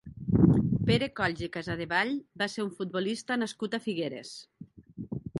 [0.85, 2.13] Pere Colls i Casadevall
[2.43, 4.33] va ser un futbolista nascut a Figueres.